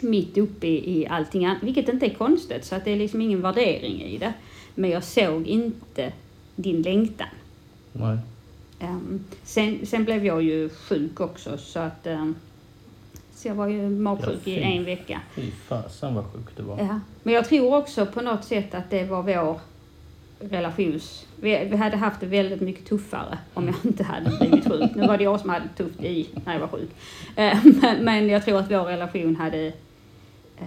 mitt 0.00 0.38
uppe 0.38 0.66
i, 0.66 1.00
i 1.00 1.06
allting 1.06 1.46
annat, 1.46 1.62
vilket 1.62 1.88
inte 1.88 2.06
är 2.06 2.14
konstigt, 2.14 2.64
så 2.64 2.74
att 2.74 2.84
det 2.84 2.90
är 2.90 2.96
liksom 2.96 3.20
ingen 3.20 3.42
värdering 3.42 4.02
i 4.02 4.18
det. 4.18 4.32
Men 4.74 4.90
jag 4.90 5.04
såg 5.04 5.46
inte 5.46 6.12
din 6.56 6.82
längtan. 6.82 7.28
Nej. 7.92 8.18
Ehm, 8.80 9.24
sen, 9.42 9.86
sen 9.86 10.04
blev 10.04 10.26
jag 10.26 10.42
ju 10.42 10.68
sjuk 10.68 11.20
också, 11.20 11.58
så 11.58 11.78
att 11.78 12.06
um, 12.06 12.34
så 13.34 13.48
jag 13.48 13.54
var 13.54 13.66
ju 13.66 13.88
magsjuk 13.88 14.40
Ja, 14.44 14.52
i 14.52 14.76
en 14.76 14.84
vecka. 14.84 15.20
Fy 15.34 15.50
fasen 15.50 16.14
vad 16.14 16.24
sjuk 16.24 16.56
du 16.56 16.62
var. 16.62 16.78
Ja. 16.78 17.00
Men 17.22 17.34
jag 17.34 17.48
tror 17.48 17.76
också 17.76 18.06
på 18.06 18.20
något 18.20 18.44
sätt 18.44 18.74
att 18.74 18.90
det 18.90 19.04
var 19.04 19.22
vår 19.22 19.60
relations... 20.40 21.26
Vi, 21.40 21.76
hade 21.76 21.96
haft 21.96 22.20
det 22.20 22.26
väldigt 22.26 22.60
mycket 22.60 22.86
tuffare 22.86 23.38
om 23.54 23.66
jag 23.66 23.76
inte 23.84 24.04
hade 24.04 24.30
blivit 24.40 24.64
sjuk. 24.68 24.94
Nu 24.94 25.06
var 25.06 25.18
det 25.18 25.24
jag 25.24 25.40
som 25.40 25.50
hade 25.50 25.64
det 25.64 25.84
tufft 25.84 26.02
i 26.02 26.28
när 26.44 26.52
jag 26.52 26.60
var 26.60 26.68
sjuk. 26.68 26.90
Eh, 27.36 27.58
men, 27.64 28.04
men 28.04 28.28
jag 28.28 28.44
tror 28.44 28.58
att 28.58 28.70
vår 28.70 28.84
relation 28.84 29.36
hade 29.36 29.66
eh, 30.58 30.66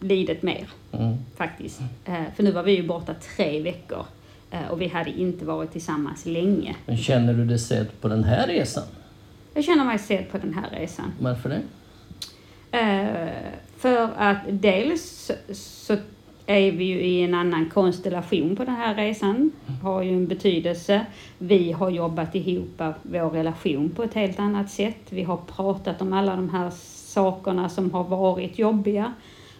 lidit 0.00 0.42
mer 0.42 0.66
Mm. 0.92 1.16
faktiskt. 1.36 1.80
Eh, 2.04 2.22
för 2.36 2.42
nu 2.42 2.50
var 2.52 2.62
vi 2.62 2.72
ju 2.76 2.82
borta 2.86 3.14
tre 3.36 3.60
veckor 3.62 4.04
eh, 4.50 4.68
och 4.70 4.80
vi 4.80 4.88
hade 4.88 5.10
inte 5.10 5.44
varit 5.44 5.72
tillsammans 5.72 6.26
länge. 6.26 6.76
Men 6.86 6.96
känner 6.96 7.34
du 7.34 7.44
dig 7.44 7.58
sedd 7.58 7.86
på 8.00 8.08
den 8.08 8.24
här 8.24 8.46
resan? 8.46 8.84
Jag 9.54 9.64
känner 9.64 9.84
mig 9.84 9.98
sedd 9.98 10.30
på 10.30 10.38
den 10.38 10.54
här 10.54 10.80
resan. 10.80 11.12
Varför 11.20 11.48
det? 11.48 11.60
Eh, 12.78 13.28
för 13.76 14.08
att 14.16 14.38
dels 14.50 15.30
så 15.52 15.96
är 16.50 16.72
vi 16.72 16.84
ju 16.84 17.00
i 17.00 17.22
en 17.22 17.34
annan 17.34 17.70
konstellation 17.70 18.56
på 18.56 18.64
den 18.64 18.74
här 18.74 18.94
resan. 18.94 19.50
Har 19.82 20.02
ju 20.02 20.12
en 20.12 20.26
betydelse. 20.26 21.06
Vi 21.38 21.72
har 21.72 21.90
jobbat 21.90 22.34
ihop 22.34 22.82
vår 23.02 23.30
relation 23.30 23.90
på 23.90 24.02
ett 24.02 24.14
helt 24.14 24.38
annat 24.38 24.70
sätt. 24.70 25.00
Vi 25.10 25.22
har 25.22 25.36
pratat 25.36 26.02
om 26.02 26.12
alla 26.12 26.36
de 26.36 26.50
här 26.50 26.70
sakerna 26.94 27.68
som 27.68 27.90
har 27.90 28.04
varit 28.04 28.58
jobbiga. 28.58 29.12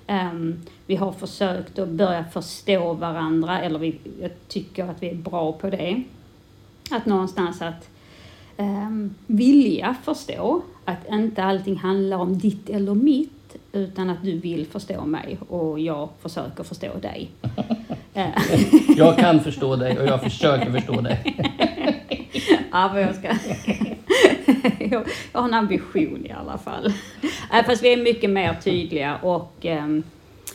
Ehm, 0.06 0.60
vi 0.86 0.96
har 0.96 1.12
försökt 1.12 1.78
att 1.78 1.88
börja 1.88 2.24
förstå 2.24 2.92
varandra, 2.92 3.60
eller 3.60 3.78
vi, 3.78 3.98
jag 4.20 4.30
tycker 4.48 4.84
att 4.84 5.02
vi 5.02 5.08
är 5.08 5.14
bra 5.14 5.52
på 5.52 5.70
det. 5.70 6.02
Att 6.90 7.06
någonstans 7.06 7.62
att 7.62 7.88
um, 8.56 9.14
vilja 9.26 9.96
förstå 10.04 10.62
att 10.84 11.08
inte 11.10 11.44
allting 11.44 11.76
handlar 11.76 12.16
om 12.16 12.38
ditt 12.38 12.70
eller 12.70 12.94
mitt 12.94 13.37
utan 13.72 14.10
att 14.10 14.22
du 14.22 14.38
vill 14.38 14.66
förstå 14.66 15.04
mig 15.04 15.38
och 15.48 15.80
jag 15.80 16.08
försöker 16.22 16.64
förstå 16.64 16.98
dig. 16.98 17.30
Eh, 18.14 18.30
Jag 18.96 19.18
kan 19.18 19.40
förstå 19.40 19.76
dig 19.76 19.98
och 19.98 20.06
jag 20.06 20.22
försöker 20.22 20.72
förstå 20.72 21.00
dig. 21.00 21.36
ja, 22.72 22.90
vad 22.92 23.02
jag 23.02 23.14
ska... 23.14 23.28
jag, 24.78 25.04
har 25.32 25.44
en 25.44 25.54
ambition 25.54 26.26
i 26.26 26.32
alla 26.32 26.58
fall. 26.58 26.86
Äh, 27.52 27.64
fast 27.66 27.82
vi 27.82 27.92
är 27.92 27.96
mycket 27.96 28.30
mer 28.30 28.54
tydliga 28.54 29.16
och 29.16 29.64
um, 29.64 30.02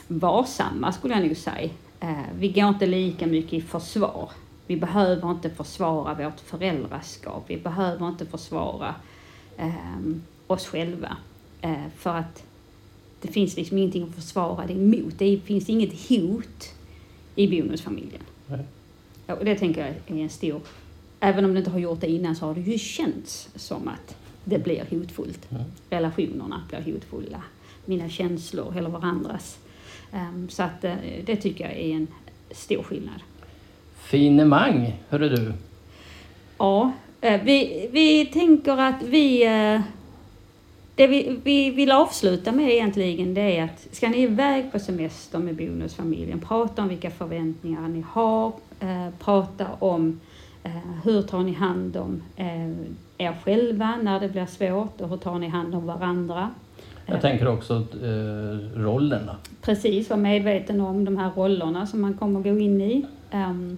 varsamma 0.07 0.91
skulle 0.91 1.13
jag 1.13 1.23
nog 1.27 1.37
säga. 1.37 1.69
eh, 1.99 2.13
vi 2.39 2.47
går 2.49 2.67
inte 2.69 2.85
lika 2.85 3.27
mycket 3.27 3.53
i 3.53 3.61
försvar. 3.61 4.29
Vi 4.67 4.77
behöver 4.77 5.31
inte 5.31 5.49
försvara 5.49 6.13
vårt 6.13 6.39
föräldraskap. 6.39 7.43
Vi 7.47 7.57
behöver 7.57 8.07
inte 8.07 8.25
försvara 8.25 8.95
eh, 9.57 9.73
oss 10.47 10.67
själva. 10.67 11.17
Eh, 11.61 11.73
för 11.97 12.15
att 12.15 12.43
det 13.23 13.31
finns 13.31 13.57
liksom 13.57 13.77
ingenting 13.77 14.03
att 14.03 14.15
försvara 14.15 14.67
det 14.67 14.73
emot. 14.73 15.13
Det 15.17 15.39
finns 15.45 15.69
inget 15.69 16.09
hot 16.09 16.73
i 17.35 17.47
bonusfamiljen. 17.47 18.21
Nej. 18.47 18.59
Ja, 19.27 19.33
och 19.35 19.45
det 19.45 19.55
tänker 19.55 19.81
jag 19.81 20.17
är 20.17 20.23
en 20.23 20.29
stor... 20.29 20.61
Även 21.19 21.45
om 21.45 21.53
det 21.53 21.59
inte 21.59 21.71
har 21.71 21.79
gjort 21.79 22.01
det 22.01 22.07
innan 22.07 22.35
så 22.35 22.45
har 22.45 22.55
det 22.55 22.61
ju 22.61 22.77
känts 22.77 23.49
som 23.55 23.87
att 23.87 24.15
det 24.43 24.63
blir 24.63 24.85
hotfullt. 24.89 25.51
Mm. 25.51 25.63
Relationerna 25.89 26.63
blir 26.69 26.93
hotfulla. 26.93 27.43
Mina 27.85 28.09
känslor 28.09 28.77
eller 28.77 28.89
varandras. 28.89 29.57
Ehm, 30.11 30.49
så 30.49 30.63
att 30.63 30.83
eh, 30.83 30.95
det 31.25 31.35
tycker 31.35 31.63
jag 31.63 31.73
är 31.73 31.95
en 31.95 32.07
stor 32.51 32.83
skillnad. 32.83 33.19
Finemang, 33.95 34.93
hörru 35.09 35.29
du. 35.29 35.53
Ja, 36.57 36.91
eh, 37.21 37.41
vi, 37.43 37.89
vi 37.91 38.25
tänker 38.25 38.77
att 38.77 39.03
vi... 39.03 39.45
Det 40.95 41.07
vi, 41.07 41.39
vi 41.43 41.69
vill 41.69 41.91
avsluta 41.91 42.51
med 42.51 42.69
egentligen 42.69 43.33
det 43.33 43.57
är 43.57 43.63
att 43.63 43.87
ska 43.91 44.09
ni 44.09 44.21
iväg 44.21 44.71
på 44.71 44.79
semester 44.79 45.39
med 45.39 45.55
bonusfamiljen, 45.55 46.39
prata 46.39 46.81
om 46.81 46.87
vilka 46.87 47.11
förväntningar 47.11 47.87
ni 47.87 48.03
har, 48.09 48.47
eh, 48.79 49.09
prata 49.19 49.67
om 49.79 50.19
eh, 50.63 50.71
hur 51.03 51.21
tar 51.21 51.39
ni 51.39 51.53
hand 51.53 51.97
om 51.97 52.21
eh, 52.35 52.69
er 53.17 53.35
själva 53.43 53.95
när 54.01 54.19
det 54.19 54.29
blir 54.29 54.45
svårt 54.45 55.01
och 55.01 55.09
hur 55.09 55.17
tar 55.17 55.39
ni 55.39 55.47
hand 55.47 55.75
om 55.75 55.85
varandra. 55.85 56.49
Jag 57.05 57.21
tänker 57.21 57.47
också 57.47 57.73
eh, 57.75 58.79
rollerna. 58.79 59.35
Precis, 59.61 60.09
vara 60.09 60.19
medveten 60.19 60.81
om 60.81 61.05
de 61.05 61.17
här 61.17 61.31
rollerna 61.35 61.87
som 61.87 62.01
man 62.01 62.13
kommer 62.13 62.39
gå 62.39 62.59
in 62.59 62.81
i. 62.81 63.05
Ehm, 63.31 63.77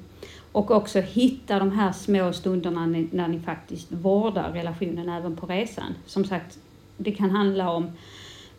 och 0.51 0.71
också 0.71 0.99
hitta 0.99 1.59
de 1.59 1.71
här 1.71 1.91
små 1.91 2.33
stunderna 2.33 2.85
när 2.85 2.87
ni, 2.87 3.07
när 3.11 3.27
ni 3.27 3.39
faktiskt 3.39 3.91
vårdar 3.91 4.51
relationen 4.53 5.09
även 5.09 5.35
på 5.35 5.45
resan. 5.45 5.93
Som 6.05 6.25
sagt, 6.25 6.57
det 6.97 7.11
kan 7.11 7.31
handla 7.31 7.71
om 7.71 7.91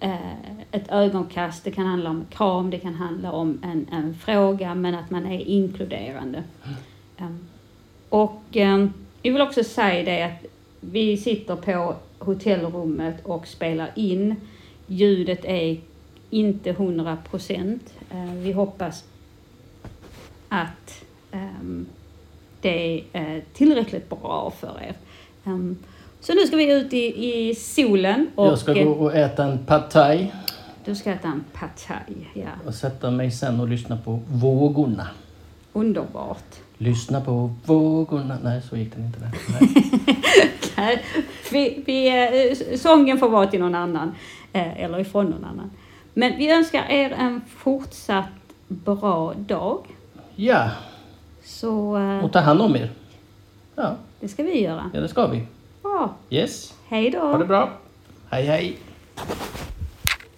eh, 0.01 0.51
ett 0.71 0.89
ögonkast, 0.89 1.65
det 1.65 1.71
kan 1.71 1.87
handla 1.87 2.11
om 2.11 2.17
en 2.17 2.27
kram, 2.27 2.71
det 2.71 2.79
kan 2.79 2.95
handla 2.95 3.33
om 3.33 3.61
en, 3.63 3.87
en 3.93 4.15
fråga, 4.15 4.75
men 4.75 4.95
att 4.95 5.11
man 5.11 5.27
är 5.27 5.41
inkluderande. 5.41 6.45
Ehm, 7.17 7.39
och 8.09 8.43
ehm, 8.53 8.93
jag 9.23 9.33
vill 9.33 9.43
också 9.43 9.65
säga 9.65 10.05
det 10.05 10.23
att 10.23 10.45
vi 10.81 11.17
sitter 11.17 11.57
på 11.57 11.95
hotellrummet 12.19 13.27
och 13.27 13.47
spelar 13.47 13.91
in. 13.95 14.37
Ljudet 14.87 15.45
är 15.45 15.81
inte 16.31 16.71
100 16.71 17.19
procent. 17.31 17.95
Vi 18.43 18.53
hoppas 18.53 19.05
att 20.49 21.05
ehm, 21.33 21.87
det 22.61 23.05
är 23.13 23.43
tillräckligt 23.53 24.09
bra 24.09 24.53
för 24.61 24.81
er. 24.83 24.95
Så 26.27 26.35
nu 26.35 26.47
ska 26.47 26.57
vi 26.57 26.73
ut 26.73 26.93
i, 26.93 27.29
i 27.29 27.55
solen 27.55 28.31
och 28.35 28.47
Jag 28.47 28.59
ska 28.59 28.73
gå 28.73 28.91
och 28.91 29.15
äta 29.15 29.45
en 29.45 29.59
pad 29.67 29.91
thai 29.91 30.33
du 30.85 30.95
ska 30.95 31.11
äta 31.11 31.29
en 31.29 31.45
pad 31.53 31.69
thai. 31.87 32.27
Ja, 32.35 32.49
och 32.67 32.75
sätta 32.75 33.11
mig 33.11 33.31
sen 33.31 33.61
och 33.61 33.69
lyssna 33.69 33.97
på 33.97 34.21
vågorna. 34.29 35.09
underbart. 35.73 36.55
Lyssna 36.79 37.21
på 37.21 37.55
vågorna. 37.65 38.39
Nej, 38.43 38.63
så 38.63 38.77
gick 38.77 38.95
den 38.95 39.05
inte. 39.05 39.21
Där. 39.21 39.31
Nej. 39.61 40.19
Nej, 40.77 41.05
vi, 41.53 41.83
vi, 41.87 42.09
eh, 42.51 42.77
sången 42.79 43.19
får 43.19 43.29
vara 43.29 43.47
till 43.47 43.61
någon 43.61 43.75
annan, 43.75 44.15
eh, 44.53 44.81
eller 44.85 44.99
ifrån 44.99 45.27
någon 45.27 45.45
annan. 45.45 45.71
Men 46.15 46.37
vi 46.37 46.51
önskar 46.51 46.85
er 46.89 47.11
en 47.11 47.41
fortsatt 47.57 48.55
bra 48.69 49.35
dag. 49.37 49.87
Ja, 50.35 50.71
Så 51.45 51.97
eh, 51.97 52.25
och 52.25 52.33
ta 52.33 52.41
hand 52.41 52.61
om 52.63 52.77
er. 52.77 52.91
Ja, 53.75 53.97
det 54.21 54.29
ska 54.29 54.43
vi 54.43 54.63
göra. 54.63 54.91
ja 54.95 55.01
det 55.01 55.09
ska 55.09 55.27
vi. 55.27 55.47
Bra. 55.87 56.15
Yes, 56.31 56.75
Hej 56.89 57.11
då. 57.11 57.19
ha 57.21 57.39
det 57.39 57.45
bra. 57.45 57.71
Hej 58.31 58.45
hej. 58.47 58.79